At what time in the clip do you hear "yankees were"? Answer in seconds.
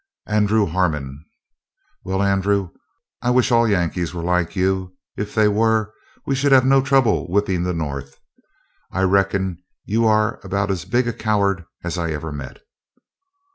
3.67-4.23